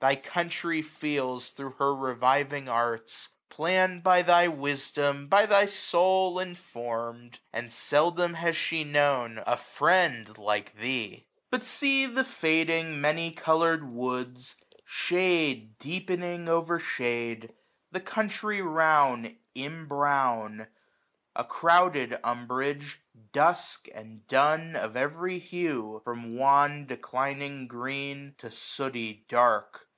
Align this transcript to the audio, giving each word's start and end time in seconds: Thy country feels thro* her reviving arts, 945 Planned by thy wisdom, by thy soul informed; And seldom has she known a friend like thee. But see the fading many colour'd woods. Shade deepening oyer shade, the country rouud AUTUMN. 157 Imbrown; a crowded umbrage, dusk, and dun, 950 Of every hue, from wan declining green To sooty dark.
Thy 0.00 0.16
country 0.16 0.80
feels 0.80 1.50
thro* 1.50 1.72
her 1.72 1.94
reviving 1.94 2.70
arts, 2.70 3.28
945 3.50 3.54
Planned 3.54 4.02
by 4.02 4.22
thy 4.22 4.48
wisdom, 4.48 5.28
by 5.28 5.44
thy 5.44 5.66
soul 5.66 6.38
informed; 6.38 7.38
And 7.52 7.70
seldom 7.70 8.32
has 8.32 8.56
she 8.56 8.82
known 8.82 9.42
a 9.46 9.58
friend 9.58 10.38
like 10.38 10.74
thee. 10.78 11.26
But 11.50 11.66
see 11.66 12.06
the 12.06 12.24
fading 12.24 12.98
many 12.98 13.30
colour'd 13.30 13.86
woods. 13.92 14.56
Shade 14.86 15.76
deepening 15.76 16.48
oyer 16.48 16.78
shade, 16.78 17.52
the 17.92 18.00
country 18.00 18.62
rouud 18.62 19.36
AUTUMN. 19.54 19.86
157 19.86 19.86
Imbrown; 19.86 20.66
a 21.36 21.44
crowded 21.44 22.18
umbrage, 22.24 23.02
dusk, 23.34 23.86
and 23.94 24.26
dun, 24.26 24.72
950 24.72 24.84
Of 24.88 24.96
every 24.96 25.38
hue, 25.38 26.00
from 26.06 26.38
wan 26.38 26.86
declining 26.86 27.66
green 27.68 28.34
To 28.38 28.50
sooty 28.50 29.26
dark. 29.28 29.88